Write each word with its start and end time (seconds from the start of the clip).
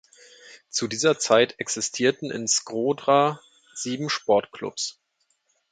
Zu 0.71 0.87
dieser 0.87 1.19
Zeit 1.19 1.53
existierten 1.59 2.31
in 2.31 2.47
Shkodra 2.47 3.39
sieben 3.75 4.09
Sportclubs. 4.09 4.97